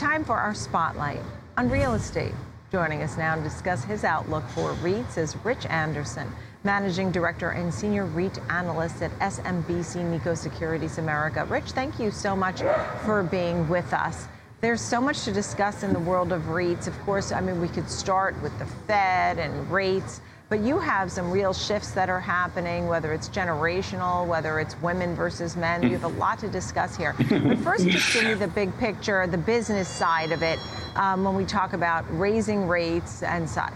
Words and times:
time 0.00 0.24
for 0.24 0.38
our 0.38 0.54
spotlight 0.54 1.20
on 1.58 1.68
real 1.68 1.92
estate. 1.92 2.32
Joining 2.72 3.02
us 3.02 3.18
now 3.18 3.34
to 3.34 3.42
discuss 3.42 3.84
his 3.84 4.02
outlook 4.02 4.48
for 4.48 4.72
REITs 4.76 5.18
is 5.18 5.36
Rich 5.44 5.66
Anderson, 5.66 6.26
Managing 6.64 7.12
Director 7.12 7.50
and 7.50 7.72
Senior 7.72 8.06
REIT 8.06 8.38
Analyst 8.48 9.02
at 9.02 9.10
SMBC 9.18 10.02
Nikko 10.02 10.34
Securities 10.34 10.96
America. 10.96 11.44
Rich, 11.44 11.72
thank 11.72 11.98
you 11.98 12.10
so 12.10 12.34
much 12.34 12.62
for 13.04 13.22
being 13.24 13.68
with 13.68 13.92
us. 13.92 14.26
There's 14.62 14.80
so 14.80 15.02
much 15.02 15.24
to 15.24 15.32
discuss 15.32 15.82
in 15.82 15.92
the 15.92 16.00
world 16.00 16.32
of 16.32 16.44
REITs. 16.44 16.86
Of 16.86 16.98
course, 17.00 17.30
I 17.30 17.42
mean, 17.42 17.60
we 17.60 17.68
could 17.68 17.90
start 17.90 18.40
with 18.42 18.58
the 18.58 18.66
Fed 18.86 19.38
and 19.38 19.70
rates. 19.70 20.22
But 20.50 20.62
you 20.62 20.80
have 20.80 21.12
some 21.12 21.30
real 21.30 21.52
shifts 21.52 21.92
that 21.92 22.10
are 22.10 22.18
happening, 22.18 22.88
whether 22.88 23.12
it's 23.12 23.28
generational, 23.28 24.26
whether 24.26 24.58
it's 24.58 24.76
women 24.82 25.14
versus 25.14 25.56
men. 25.56 25.80
You 25.84 25.90
have 25.90 26.02
a 26.02 26.08
lot 26.18 26.40
to 26.40 26.48
discuss 26.48 26.96
here. 26.96 27.14
But 27.30 27.58
first, 27.58 27.86
just 27.86 28.12
give 28.12 28.24
me 28.24 28.34
the 28.34 28.48
big 28.48 28.76
picture, 28.78 29.24
the 29.28 29.38
business 29.38 29.86
side 29.86 30.32
of 30.32 30.42
it, 30.42 30.58
um, 30.96 31.22
when 31.22 31.36
we 31.36 31.44
talk 31.44 31.72
about 31.72 32.04
raising 32.18 32.66
rates 32.66 33.22
and 33.22 33.48
such. 33.48 33.72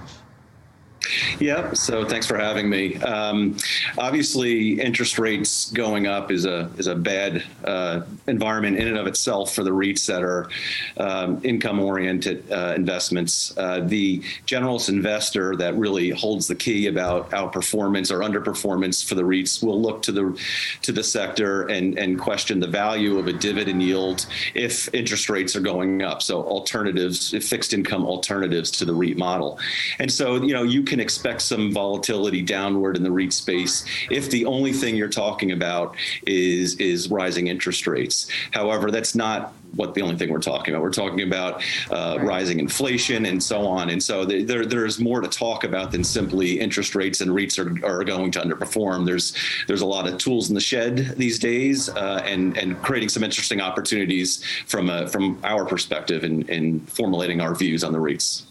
Yep. 1.40 1.76
So 1.76 2.04
thanks 2.04 2.26
for 2.26 2.38
having 2.38 2.68
me. 2.68 2.96
Um, 2.96 3.56
obviously, 3.98 4.80
interest 4.80 5.18
rates 5.18 5.70
going 5.70 6.06
up 6.06 6.30
is 6.30 6.44
a 6.46 6.70
is 6.78 6.86
a 6.86 6.94
bad 6.94 7.44
uh, 7.64 8.02
environment 8.26 8.78
in 8.78 8.88
and 8.88 8.98
of 8.98 9.06
itself 9.06 9.54
for 9.54 9.62
the 9.62 9.70
REITs 9.70 10.06
that 10.06 10.22
are 10.22 10.48
um, 10.96 11.40
income 11.44 11.80
oriented 11.80 12.50
uh, 12.50 12.74
investments. 12.76 13.56
Uh, 13.56 13.80
the 13.80 14.20
generalist 14.46 14.88
investor 14.88 15.56
that 15.56 15.74
really 15.76 16.10
holds 16.10 16.46
the 16.46 16.54
key 16.54 16.86
about 16.86 17.30
outperformance 17.30 18.10
or 18.10 18.20
underperformance 18.20 19.04
for 19.06 19.14
the 19.14 19.22
REITs 19.22 19.62
will 19.62 19.80
look 19.80 20.02
to 20.02 20.12
the 20.12 20.40
to 20.82 20.92
the 20.92 21.02
sector 21.02 21.62
and 21.68 21.98
and 21.98 22.18
question 22.18 22.60
the 22.60 22.66
value 22.66 23.18
of 23.18 23.26
a 23.26 23.32
dividend 23.32 23.82
yield 23.82 24.26
if 24.54 24.92
interest 24.94 25.28
rates 25.28 25.56
are 25.56 25.60
going 25.60 26.02
up. 26.02 26.22
So 26.22 26.42
alternatives, 26.44 27.30
fixed 27.48 27.74
income 27.74 28.04
alternatives 28.06 28.70
to 28.72 28.84
the 28.84 28.94
REIT 28.94 29.16
model, 29.16 29.58
and 29.98 30.10
so 30.10 30.36
you 30.42 30.54
know 30.54 30.62
you 30.62 30.82
can 30.82 30.93
expect 31.00 31.42
some 31.42 31.72
volatility 31.72 32.42
downward 32.42 32.96
in 32.96 33.02
the 33.02 33.10
REIT 33.10 33.32
space 33.32 33.84
if 34.10 34.30
the 34.30 34.44
only 34.46 34.72
thing 34.72 34.96
you're 34.96 35.08
talking 35.08 35.52
about 35.52 35.96
is 36.26 36.76
is 36.76 37.10
rising 37.10 37.48
interest 37.48 37.86
rates. 37.86 38.28
However, 38.52 38.90
that's 38.90 39.14
not 39.14 39.54
what 39.76 39.94
the 39.94 40.02
only 40.02 40.16
thing 40.16 40.30
we're 40.30 40.38
talking 40.38 40.72
about. 40.74 40.82
We're 40.82 40.92
talking 40.92 41.22
about 41.22 41.62
uh, 41.90 42.16
right. 42.18 42.26
rising 42.26 42.58
inflation 42.58 43.26
and 43.26 43.42
so 43.42 43.66
on. 43.66 43.90
And 43.90 44.02
so 44.02 44.24
there, 44.24 44.64
there's 44.64 45.00
more 45.00 45.20
to 45.20 45.28
talk 45.28 45.64
about 45.64 45.90
than 45.90 46.04
simply 46.04 46.60
interest 46.60 46.94
rates 46.94 47.20
and 47.20 47.30
REITs 47.30 47.58
are, 47.58 47.86
are 47.86 48.04
going 48.04 48.30
to 48.32 48.40
underperform. 48.40 49.04
There's 49.04 49.36
there's 49.66 49.80
a 49.80 49.86
lot 49.86 50.06
of 50.08 50.18
tools 50.18 50.48
in 50.48 50.54
the 50.54 50.60
shed 50.60 51.14
these 51.16 51.38
days, 51.38 51.88
uh, 51.88 52.22
and 52.24 52.56
and 52.56 52.80
creating 52.82 53.08
some 53.08 53.24
interesting 53.24 53.60
opportunities 53.60 54.44
from 54.66 54.90
a, 54.90 55.08
from 55.08 55.38
our 55.44 55.64
perspective 55.64 56.24
in, 56.24 56.42
in 56.48 56.80
formulating 56.80 57.40
our 57.40 57.54
views 57.54 57.84
on 57.84 57.92
the 57.92 57.98
REITs. 57.98 58.42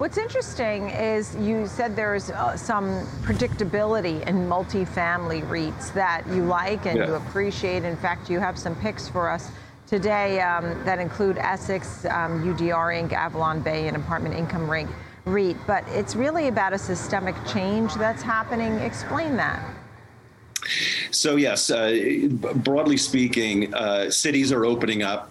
What's 0.00 0.16
interesting 0.16 0.88
is 0.88 1.36
you 1.36 1.66
said 1.66 1.94
there's 1.94 2.30
uh, 2.30 2.56
some 2.56 3.06
predictability 3.20 4.26
in 4.26 4.48
multifamily 4.48 5.46
REITs 5.46 5.92
that 5.92 6.26
you 6.28 6.42
like 6.42 6.86
and 6.86 6.96
yeah. 6.96 7.06
you 7.06 7.14
appreciate. 7.16 7.84
In 7.84 7.98
fact, 7.98 8.30
you 8.30 8.38
have 8.38 8.58
some 8.58 8.74
picks 8.76 9.10
for 9.10 9.28
us 9.28 9.50
today 9.86 10.40
um, 10.40 10.64
that 10.86 11.00
include 11.00 11.36
Essex, 11.36 12.06
um, 12.06 12.42
UDR 12.42 12.98
Inc., 12.98 13.12
Avalon 13.12 13.60
Bay, 13.60 13.88
and 13.88 13.96
Apartment 13.98 14.34
Income 14.34 14.70
REIT. 14.70 14.88
REIT. 15.26 15.58
But 15.66 15.84
it's 15.88 16.16
really 16.16 16.48
about 16.48 16.72
a 16.72 16.78
systemic 16.78 17.34
change 17.46 17.92
that's 17.96 18.22
happening. 18.22 18.72
Explain 18.76 19.36
that. 19.36 19.62
So 21.10 21.36
yes, 21.36 21.70
uh, 21.70 22.26
broadly 22.30 22.96
speaking, 22.96 23.74
uh, 23.74 24.10
cities 24.10 24.50
are 24.50 24.64
opening 24.64 25.02
up 25.02 25.30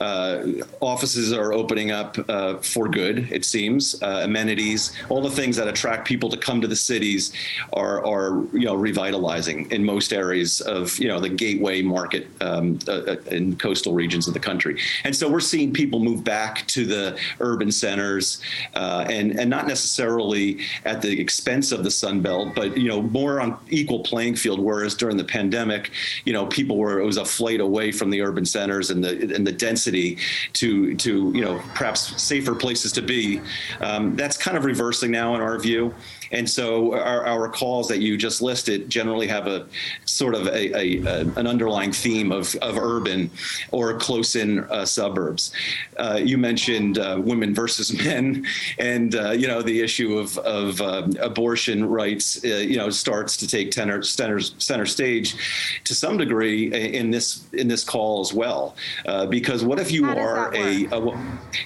uh, 0.00 0.42
offices 0.80 1.32
are 1.32 1.52
opening 1.52 1.90
up 1.90 2.16
uh, 2.28 2.56
for 2.58 2.88
good, 2.88 3.30
it 3.32 3.44
seems. 3.44 4.00
Uh, 4.02 4.22
amenities, 4.24 4.92
all 5.08 5.22
the 5.22 5.30
things 5.30 5.56
that 5.56 5.68
attract 5.68 6.06
people 6.06 6.28
to 6.28 6.36
come 6.36 6.60
to 6.60 6.66
the 6.66 6.76
cities 6.76 7.32
are, 7.72 8.04
are 8.06 8.44
you 8.52 8.64
know, 8.64 8.74
revitalizing 8.74 9.70
in 9.70 9.84
most 9.84 10.12
areas 10.12 10.60
of, 10.60 10.98
you 10.98 11.08
know, 11.08 11.20
the 11.20 11.28
gateway 11.28 11.82
market 11.82 12.28
um, 12.40 12.78
uh, 12.86 12.92
uh, 12.92 13.16
in 13.30 13.56
coastal 13.56 13.92
regions 13.92 14.28
of 14.28 14.34
the 14.34 14.40
country. 14.40 14.80
And 15.04 15.14
so 15.14 15.30
we're 15.30 15.40
seeing 15.40 15.72
people 15.72 16.00
move 16.00 16.24
back 16.24 16.66
to 16.68 16.84
the 16.84 17.18
urban 17.40 17.72
centers 17.72 18.40
uh, 18.74 19.04
and, 19.08 19.38
and 19.38 19.48
not 19.50 19.66
necessarily 19.66 20.60
at 20.84 21.02
the 21.02 21.20
expense 21.20 21.72
of 21.72 21.84
the 21.84 21.90
Sun 21.90 22.20
Belt, 22.20 22.54
but, 22.54 22.76
you 22.76 22.88
know, 22.88 23.02
more 23.02 23.40
on 23.40 23.58
equal 23.68 24.00
playing 24.00 24.36
field, 24.36 24.60
whereas 24.60 24.94
during 24.94 25.16
the 25.16 25.24
pandemic, 25.24 25.90
you 26.24 26.32
know, 26.32 26.46
people 26.46 26.76
were, 26.76 27.00
it 27.00 27.04
was 27.04 27.16
a 27.16 27.24
flight 27.24 27.60
away 27.60 27.92
from 27.92 28.10
the 28.10 28.20
urban 28.20 28.44
centers 28.44 28.90
and 28.90 29.02
the, 29.02 29.34
and 29.34 29.46
the 29.46 29.52
density 29.58 30.18
to 30.54 30.94
to 30.96 31.32
you 31.34 31.40
know 31.40 31.60
perhaps 31.74 32.20
safer 32.20 32.54
places 32.54 32.92
to 32.92 33.02
be. 33.02 33.40
Um, 33.80 34.16
that's 34.16 34.36
kind 34.36 34.56
of 34.56 34.64
reversing 34.64 35.10
now 35.10 35.34
in 35.34 35.40
our 35.40 35.58
view. 35.58 35.94
And 36.32 36.48
so 36.48 36.94
our, 36.94 37.26
our 37.26 37.48
calls 37.48 37.88
that 37.88 38.00
you 38.00 38.16
just 38.16 38.42
listed 38.42 38.88
generally 38.90 39.26
have 39.28 39.46
a 39.46 39.66
sort 40.04 40.34
of 40.34 40.46
a, 40.46 40.76
a, 40.76 41.02
a 41.04 41.20
an 41.36 41.46
underlying 41.46 41.92
theme 41.92 42.32
of, 42.32 42.54
of 42.56 42.76
urban 42.76 43.30
or 43.70 43.94
close 43.98 44.36
in 44.36 44.60
uh, 44.64 44.84
suburbs. 44.84 45.52
Uh, 45.96 46.20
you 46.22 46.38
mentioned 46.38 46.98
uh, 46.98 47.20
women 47.22 47.54
versus 47.54 47.92
men, 47.92 48.46
and 48.78 49.14
uh, 49.14 49.30
you 49.30 49.46
know 49.46 49.62
the 49.62 49.80
issue 49.80 50.18
of, 50.18 50.36
of 50.38 50.80
um, 50.80 51.12
abortion 51.20 51.84
rights. 51.84 52.44
Uh, 52.44 52.48
you 52.48 52.76
know 52.76 52.90
starts 52.90 53.36
to 53.36 53.46
take 53.46 53.70
tenor, 53.70 54.02
center 54.02 54.40
center 54.40 54.86
stage 54.86 55.80
to 55.84 55.94
some 55.94 56.16
degree 56.16 56.72
in 56.72 57.10
this 57.10 57.46
in 57.52 57.68
this 57.68 57.84
call 57.84 58.20
as 58.20 58.32
well. 58.32 58.76
Uh, 59.06 59.26
because 59.26 59.64
what 59.64 59.78
if 59.78 59.90
you 59.90 60.06
How 60.06 60.18
are 60.18 60.54
a, 60.54 60.86
a 60.86 61.18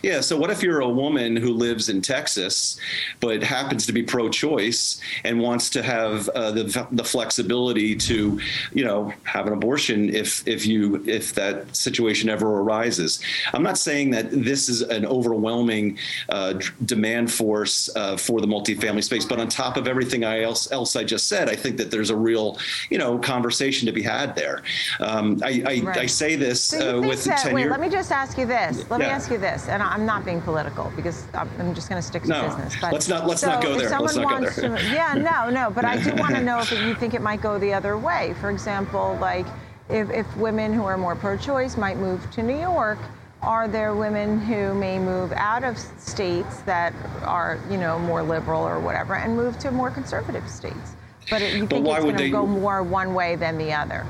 yeah? 0.02 0.20
So 0.20 0.36
what 0.36 0.50
if 0.50 0.62
you're 0.62 0.80
a 0.80 0.88
woman 0.88 1.36
who 1.36 1.52
lives 1.52 1.88
in 1.88 2.00
Texas 2.02 2.78
but 3.20 3.42
happens 3.42 3.86
to 3.86 3.92
be 3.92 4.02
pro-choice? 4.02 4.51
Choice 4.52 5.00
and 5.24 5.40
wants 5.40 5.70
to 5.70 5.82
have 5.82 6.28
uh, 6.30 6.50
the, 6.50 6.86
the 6.92 7.04
flexibility 7.04 7.94
to, 7.96 8.40
you 8.72 8.84
know, 8.84 9.12
have 9.24 9.46
an 9.46 9.52
abortion 9.52 10.14
if 10.14 10.46
if 10.46 10.66
you 10.66 11.02
if 11.06 11.34
that 11.34 11.74
situation 11.74 12.28
ever 12.28 12.60
arises. 12.60 13.20
I'm 13.52 13.62
not 13.62 13.78
saying 13.78 14.10
that 14.10 14.30
this 14.30 14.68
is 14.68 14.82
an 14.82 15.06
overwhelming 15.06 15.98
uh, 16.28 16.54
demand 16.84 17.32
force 17.32 17.90
uh, 17.96 18.16
for 18.16 18.40
the 18.40 18.46
multifamily 18.46 19.04
space, 19.04 19.24
but 19.24 19.38
on 19.38 19.48
top 19.48 19.76
of 19.76 19.86
everything 19.88 20.24
I 20.24 20.42
else 20.42 20.70
else 20.72 20.96
I 20.96 21.04
just 21.04 21.28
said, 21.28 21.48
I 21.48 21.56
think 21.56 21.76
that 21.78 21.90
there's 21.90 22.10
a 22.10 22.16
real, 22.16 22.58
you 22.90 22.98
know, 22.98 23.18
conversation 23.18 23.86
to 23.86 23.92
be 23.92 24.02
had 24.02 24.34
there. 24.34 24.62
Um, 25.00 25.40
I, 25.42 25.62
I, 25.66 25.80
right. 25.80 25.98
I, 25.98 26.06
say 26.06 26.36
this 26.36 26.60
so 26.62 26.98
uh, 26.98 27.08
with 27.08 27.24
that, 27.24 27.38
tenure. 27.38 27.54
Wait, 27.54 27.70
let 27.70 27.80
me 27.80 27.88
just 27.88 28.12
ask 28.12 28.36
you 28.36 28.46
this. 28.46 28.88
Let 28.90 29.00
yeah. 29.00 29.06
me 29.06 29.12
ask 29.12 29.30
you 29.30 29.38
this, 29.38 29.68
and 29.68 29.82
I'm 29.82 30.04
not 30.04 30.24
being 30.24 30.40
political 30.42 30.92
because 30.96 31.26
I'm 31.34 31.74
just 31.74 31.88
going 31.88 32.00
to 32.00 32.06
stick 32.06 32.22
to 32.22 32.28
no, 32.28 32.42
business. 32.46 32.76
But 32.80 32.92
let's 32.92 33.08
not 33.08 33.26
let's 33.26 33.40
so 33.40 33.48
not 33.48 33.62
go 33.62 33.78
there. 33.78 33.88
Let's 33.98 34.16
not 34.16 34.28
go 34.28 34.41
to, 34.50 34.68
yeah, 34.92 35.14
no, 35.16 35.50
no, 35.50 35.70
but 35.70 35.84
I 35.84 36.02
do 36.02 36.14
want 36.14 36.34
to 36.34 36.42
know 36.42 36.60
if 36.60 36.70
you 36.70 36.94
think 36.94 37.14
it 37.14 37.22
might 37.22 37.40
go 37.40 37.58
the 37.58 37.72
other 37.72 37.96
way. 37.96 38.34
For 38.40 38.50
example, 38.50 39.16
like 39.20 39.46
if, 39.88 40.10
if 40.10 40.36
women 40.36 40.72
who 40.72 40.84
are 40.84 40.96
more 40.96 41.16
pro-choice 41.16 41.76
might 41.76 41.96
move 41.96 42.30
to 42.32 42.42
New 42.42 42.58
York, 42.58 42.98
are 43.42 43.66
there 43.66 43.94
women 43.94 44.38
who 44.40 44.72
may 44.74 44.98
move 44.98 45.32
out 45.32 45.64
of 45.64 45.76
states 45.78 46.60
that 46.60 46.94
are, 47.22 47.58
you 47.68 47.76
know, 47.76 47.98
more 47.98 48.22
liberal 48.22 48.62
or 48.62 48.78
whatever, 48.78 49.16
and 49.16 49.36
move 49.36 49.58
to 49.58 49.70
more 49.70 49.90
conservative 49.90 50.48
states? 50.48 50.94
But 51.28 51.42
it, 51.42 51.54
you 51.54 51.66
think 51.66 51.86
it's 51.86 51.98
going 51.98 52.16
to 52.16 52.30
go 52.30 52.46
more 52.46 52.82
one 52.82 53.14
way 53.14 53.36
than 53.36 53.58
the 53.58 53.72
other? 53.72 54.06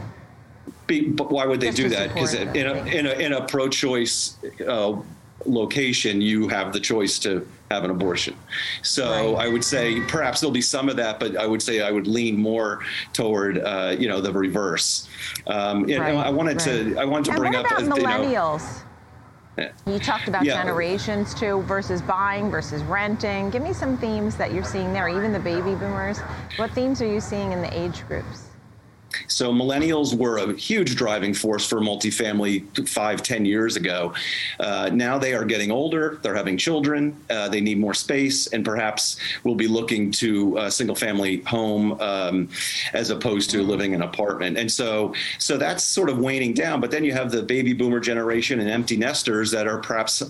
Be, 0.86 1.08
but 1.08 1.30
why 1.30 1.46
would 1.46 1.60
they 1.60 1.68
Just 1.68 1.76
do 1.78 1.88
that? 1.90 2.12
Because 2.12 2.34
in 2.34 2.66
a, 2.66 2.84
in 2.84 3.06
a, 3.06 3.12
in 3.12 3.32
a 3.32 3.46
pro-choice 3.46 4.36
uh, 4.66 4.96
location, 5.46 6.20
you 6.20 6.48
have 6.48 6.72
the 6.72 6.80
choice 6.80 7.18
to 7.20 7.46
have 7.72 7.84
an 7.84 7.90
abortion. 7.90 8.36
So 8.82 9.34
right. 9.34 9.46
I 9.46 9.48
would 9.48 9.64
say 9.64 10.00
perhaps 10.06 10.40
there'll 10.40 10.52
be 10.52 10.60
some 10.60 10.88
of 10.88 10.96
that, 10.96 11.18
but 11.18 11.36
I 11.36 11.46
would 11.46 11.62
say 11.62 11.80
I 11.80 11.90
would 11.90 12.06
lean 12.06 12.36
more 12.36 12.80
toward 13.12 13.58
uh, 13.58 13.96
you 13.98 14.08
know 14.08 14.20
the 14.20 14.32
reverse. 14.32 15.08
Um, 15.46 15.84
right. 15.84 16.00
I 16.00 16.30
wanted 16.30 16.56
right. 16.66 16.94
to 16.94 16.98
I 16.98 17.04
wanted 17.04 17.26
to 17.26 17.30
and 17.32 17.40
bring 17.40 17.56
up 17.56 17.66
millennials. 17.66 18.82
You, 19.58 19.64
know, 19.64 19.70
you 19.86 19.98
talked 19.98 20.28
about 20.28 20.44
yeah. 20.44 20.62
generations 20.62 21.34
too 21.34 21.62
versus 21.62 22.00
buying 22.00 22.50
versus 22.50 22.82
renting. 22.84 23.50
Give 23.50 23.62
me 23.62 23.72
some 23.72 23.98
themes 23.98 24.36
that 24.36 24.52
you're 24.52 24.64
seeing 24.64 24.92
there, 24.92 25.08
even 25.08 25.32
the 25.32 25.40
baby 25.40 25.74
boomers. 25.74 26.20
What 26.56 26.70
themes 26.72 27.02
are 27.02 27.06
you 27.06 27.20
seeing 27.20 27.52
in 27.52 27.60
the 27.60 27.78
age 27.78 28.06
groups? 28.08 28.51
So 29.26 29.52
millennials 29.52 30.14
were 30.14 30.38
a 30.38 30.54
huge 30.54 30.96
driving 30.96 31.34
force 31.34 31.66
for 31.66 31.80
multifamily 31.80 32.88
five, 32.88 33.22
ten 33.22 33.44
years 33.44 33.76
ago. 33.76 34.12
Uh, 34.60 34.90
now 34.92 35.18
they 35.18 35.34
are 35.34 35.44
getting 35.44 35.70
older. 35.70 36.18
They're 36.22 36.34
having 36.34 36.58
children. 36.58 37.16
Uh, 37.30 37.48
they 37.48 37.60
need 37.60 37.78
more 37.78 37.94
space, 37.94 38.46
and 38.48 38.64
perhaps 38.64 39.16
will 39.44 39.54
be 39.54 39.68
looking 39.68 40.10
to 40.12 40.58
a 40.58 40.70
single-family 40.70 41.38
home 41.42 42.00
um, 42.00 42.48
as 42.92 43.10
opposed 43.10 43.50
to 43.50 43.62
living 43.62 43.92
in 43.92 44.02
an 44.02 44.08
apartment. 44.08 44.58
And 44.58 44.70
so, 44.70 45.14
so 45.38 45.56
that's 45.56 45.84
sort 45.84 46.08
of 46.08 46.18
waning 46.18 46.54
down. 46.54 46.80
But 46.80 46.90
then 46.90 47.04
you 47.04 47.12
have 47.12 47.30
the 47.30 47.42
baby 47.42 47.72
boomer 47.72 48.00
generation 48.00 48.60
and 48.60 48.68
empty 48.68 48.96
nesters 48.96 49.50
that 49.50 49.66
are 49.66 49.78
perhaps 49.78 50.22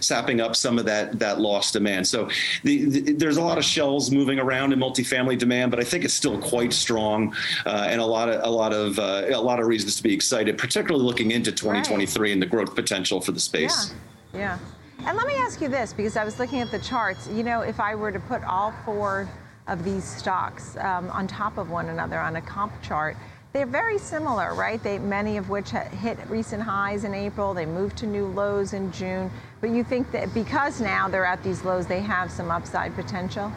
sapping 0.00 0.40
up 0.40 0.56
some 0.56 0.78
of 0.78 0.84
that 0.84 1.18
that 1.18 1.40
lost 1.40 1.72
demand. 1.72 2.06
So 2.06 2.28
the, 2.64 2.84
the, 2.84 3.12
there's 3.14 3.36
a 3.36 3.42
lot 3.42 3.58
of 3.58 3.64
shells 3.64 4.10
moving 4.10 4.38
around 4.38 4.72
in 4.72 4.78
multifamily 4.78 5.38
demand, 5.38 5.70
but 5.70 5.80
I 5.80 5.84
think 5.84 6.04
it's 6.04 6.14
still 6.14 6.38
quite 6.38 6.72
strong. 6.72 7.34
Uh, 7.64 7.86
and 7.88 8.00
a 8.00 8.06
lot 8.08 8.28
of 8.28 8.40
a 8.42 8.50
lot 8.50 8.72
of 8.72 8.98
uh, 8.98 9.26
a 9.28 9.40
lot 9.40 9.60
of 9.60 9.66
reasons 9.66 9.96
to 9.96 10.02
be 10.02 10.12
excited, 10.14 10.58
particularly 10.58 11.04
looking 11.04 11.30
into 11.30 11.52
2023 11.52 12.32
and 12.32 12.42
the 12.42 12.46
growth 12.46 12.74
potential 12.74 13.20
for 13.20 13.32
the 13.32 13.40
space. 13.40 13.94
Yeah, 14.32 14.38
yeah. 14.38 15.06
And 15.06 15.16
let 15.16 15.26
me 15.26 15.34
ask 15.34 15.60
you 15.60 15.68
this, 15.68 15.92
because 15.92 16.16
I 16.16 16.24
was 16.24 16.38
looking 16.38 16.60
at 16.60 16.70
the 16.70 16.78
charts. 16.80 17.28
You 17.28 17.42
know, 17.42 17.60
if 17.60 17.78
I 17.78 17.94
were 17.94 18.10
to 18.10 18.20
put 18.20 18.42
all 18.44 18.72
four 18.84 19.28
of 19.66 19.84
these 19.84 20.04
stocks 20.04 20.76
um, 20.78 21.08
on 21.10 21.26
top 21.26 21.58
of 21.58 21.70
one 21.70 21.88
another 21.88 22.18
on 22.18 22.36
a 22.36 22.40
comp 22.40 22.72
chart, 22.82 23.16
they're 23.52 23.66
very 23.66 23.98
similar, 23.98 24.54
right? 24.54 24.82
They 24.82 24.98
many 24.98 25.36
of 25.36 25.48
which 25.48 25.70
hit 25.70 26.18
recent 26.28 26.62
highs 26.62 27.04
in 27.04 27.14
April. 27.14 27.54
They 27.54 27.66
moved 27.66 27.96
to 27.98 28.06
new 28.06 28.26
lows 28.26 28.72
in 28.72 28.92
June. 28.92 29.30
But 29.60 29.70
you 29.70 29.84
think 29.84 30.10
that 30.12 30.32
because 30.34 30.80
now 30.80 31.08
they're 31.08 31.24
at 31.24 31.42
these 31.42 31.64
lows, 31.64 31.86
they 31.86 32.00
have 32.00 32.30
some 32.30 32.50
upside 32.50 32.94
potential? 32.94 33.52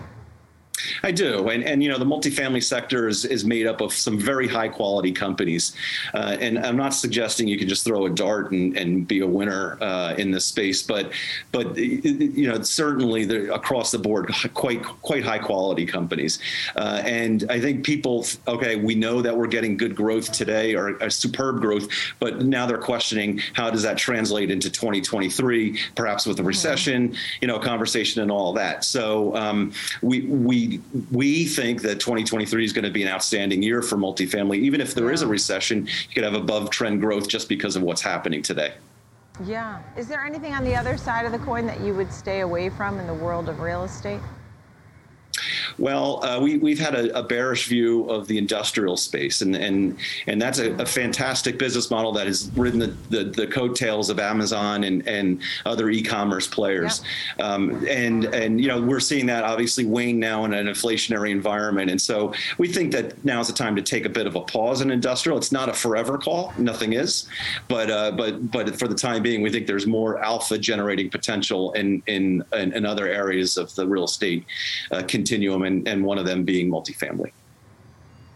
I 1.03 1.11
do, 1.11 1.49
and 1.49 1.63
and 1.63 1.83
you 1.83 1.89
know 1.89 1.97
the 1.97 2.05
multifamily 2.05 2.63
sector 2.63 3.07
is 3.07 3.25
is 3.25 3.45
made 3.45 3.67
up 3.67 3.81
of 3.81 3.93
some 3.93 4.19
very 4.19 4.47
high 4.47 4.67
quality 4.67 5.11
companies, 5.11 5.73
uh, 6.13 6.37
and 6.39 6.59
I'm 6.59 6.77
not 6.77 6.93
suggesting 6.93 7.47
you 7.47 7.57
can 7.57 7.67
just 7.67 7.85
throw 7.85 8.05
a 8.05 8.09
dart 8.09 8.51
and, 8.51 8.77
and 8.77 9.07
be 9.07 9.19
a 9.19 9.27
winner 9.27 9.77
uh, 9.81 10.15
in 10.17 10.31
this 10.31 10.45
space, 10.45 10.81
but 10.81 11.11
but 11.51 11.77
you 11.77 12.47
know 12.47 12.61
certainly 12.61 13.23
across 13.49 13.91
the 13.91 13.99
board 13.99 14.33
quite 14.53 14.83
quite 14.83 15.23
high 15.23 15.39
quality 15.39 15.85
companies, 15.85 16.39
uh, 16.75 17.01
and 17.05 17.45
I 17.49 17.59
think 17.59 17.85
people 17.85 18.25
okay 18.47 18.75
we 18.75 18.95
know 18.95 19.21
that 19.21 19.35
we're 19.35 19.47
getting 19.47 19.77
good 19.77 19.95
growth 19.95 20.31
today 20.31 20.75
or 20.75 20.97
a 20.97 21.11
superb 21.11 21.61
growth, 21.61 21.87
but 22.19 22.41
now 22.41 22.65
they're 22.65 22.77
questioning 22.77 23.41
how 23.53 23.69
does 23.69 23.83
that 23.83 23.97
translate 23.97 24.51
into 24.51 24.69
2023, 24.69 25.79
perhaps 25.95 26.25
with 26.25 26.39
a 26.39 26.43
recession, 26.43 27.15
you 27.41 27.47
know, 27.47 27.59
conversation 27.59 28.21
and 28.21 28.31
all 28.31 28.53
that. 28.53 28.83
So 28.83 29.35
um, 29.35 29.71
we 30.01 30.21
we 30.21 30.70
we 31.11 31.45
think 31.45 31.81
that 31.81 31.99
2023 31.99 32.63
is 32.63 32.73
going 32.73 32.85
to 32.85 32.91
be 32.91 33.03
an 33.03 33.09
outstanding 33.09 33.63
year 33.63 33.81
for 33.81 33.97
multifamily. 33.97 34.57
Even 34.57 34.81
if 34.81 34.93
there 34.93 35.07
yeah. 35.07 35.13
is 35.13 35.21
a 35.21 35.27
recession, 35.27 35.87
you 35.87 36.13
could 36.13 36.23
have 36.23 36.33
above 36.33 36.69
trend 36.69 37.01
growth 37.01 37.27
just 37.27 37.49
because 37.49 37.75
of 37.75 37.81
what's 37.81 38.01
happening 38.01 38.41
today. 38.41 38.73
Yeah. 39.45 39.81
Is 39.97 40.07
there 40.07 40.23
anything 40.23 40.53
on 40.53 40.63
the 40.63 40.75
other 40.75 40.97
side 40.97 41.25
of 41.25 41.31
the 41.31 41.39
coin 41.39 41.65
that 41.65 41.81
you 41.81 41.93
would 41.95 42.11
stay 42.13 42.41
away 42.41 42.69
from 42.69 42.99
in 42.99 43.07
the 43.07 43.13
world 43.13 43.49
of 43.49 43.59
real 43.59 43.83
estate? 43.83 44.19
Well, 45.77 46.23
uh, 46.23 46.39
we, 46.39 46.57
we've 46.57 46.79
had 46.79 46.95
a, 46.95 47.17
a, 47.17 47.23
bearish 47.23 47.67
view 47.67 48.09
of 48.09 48.27
the 48.27 48.37
industrial 48.37 48.97
space, 48.97 49.41
and 49.41 49.55
and 49.55 49.97
and 50.27 50.41
that's 50.41 50.59
a, 50.59 50.73
a 50.73 50.85
fantastic 50.85 51.57
business 51.57 51.89
model 51.89 52.11
that 52.13 52.27
has 52.27 52.51
ridden 52.55 52.79
the, 52.79 52.87
the, 53.09 53.23
the, 53.23 53.47
coattails 53.47 54.09
of 54.09 54.19
Amazon 54.19 54.83
and, 54.83 55.07
and 55.07 55.41
other 55.65 55.89
e-commerce 55.89 56.47
players. 56.47 57.01
Yeah. 57.37 57.45
Um, 57.45 57.85
and 57.87 58.25
and 58.25 58.59
you 58.59 58.67
know 58.67 58.81
we're 58.81 58.99
seeing 58.99 59.25
that 59.27 59.43
obviously 59.43 59.85
wane 59.85 60.19
now 60.19 60.45
in 60.45 60.53
an 60.53 60.67
inflationary 60.67 61.31
environment, 61.31 61.89
and 61.89 62.01
so 62.01 62.33
we 62.57 62.67
think 62.67 62.91
that 62.91 63.23
now 63.23 63.39
is 63.39 63.47
the 63.47 63.53
time 63.53 63.75
to 63.75 63.81
take 63.81 64.05
a 64.05 64.09
bit 64.09 64.27
of 64.27 64.35
a 64.35 64.41
pause 64.41 64.81
in 64.81 64.91
industrial. 64.91 65.37
It's 65.37 65.51
not 65.51 65.69
a 65.69 65.73
forever 65.73 66.17
call, 66.17 66.53
nothing 66.57 66.93
is, 66.93 67.27
but 67.67 67.89
uh, 67.89 68.11
but 68.11 68.51
but 68.51 68.75
for 68.77 68.87
the 68.87 68.95
time 68.95 69.23
being, 69.23 69.41
we 69.41 69.49
think 69.49 69.67
there's 69.67 69.87
more 69.87 70.21
alpha 70.23 70.57
generating 70.57 71.09
potential 71.09 71.71
in 71.73 72.01
in 72.07 72.43
in, 72.53 72.73
in 72.73 72.85
other 72.85 73.07
areas 73.07 73.57
of 73.57 73.73
the 73.75 73.87
real 73.87 74.05
estate 74.05 74.45
uh, 74.91 75.03
continuum 75.07 75.60
and, 75.63 75.87
and 75.87 76.03
one 76.03 76.17
of 76.17 76.25
them 76.25 76.43
being 76.43 76.69
multifamily. 76.69 77.31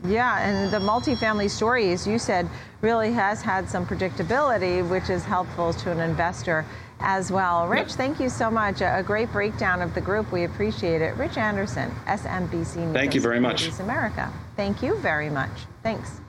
Yeah, 0.05 0.39
and 0.39 0.71
the 0.71 0.77
multifamily 0.77 1.49
story, 1.49 1.91
as 1.91 2.05
you 2.05 2.19
said, 2.19 2.47
really 2.81 3.11
has 3.13 3.41
had 3.41 3.69
some 3.69 3.85
predictability, 3.85 4.87
which 4.87 5.09
is 5.09 5.23
helpful 5.23 5.73
to 5.73 5.91
an 5.91 5.99
investor 5.99 6.65
as 6.99 7.31
well. 7.31 7.67
Rich, 7.67 7.93
thank 7.93 8.19
you 8.19 8.29
so 8.29 8.51
much. 8.51 8.81
A 8.81 9.03
great 9.05 9.31
breakdown 9.31 9.81
of 9.81 9.93
the 9.93 10.01
group. 10.01 10.31
We 10.31 10.43
appreciate 10.43 11.01
it. 11.01 11.15
Rich 11.15 11.37
Anderson, 11.37 11.91
SMBC 12.07 12.77
News. 12.77 12.93
Thank 12.93 13.15
you 13.15 13.21
very 13.21 13.39
much. 13.39 13.67
America. 13.79 14.31
Thank 14.55 14.81
you 14.81 14.95
very 14.97 15.29
much. 15.29 15.51
Thanks. 15.81 16.21